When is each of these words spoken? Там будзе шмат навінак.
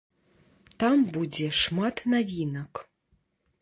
Там 0.85 0.97
будзе 1.17 1.47
шмат 1.61 2.05
навінак. 2.15 2.87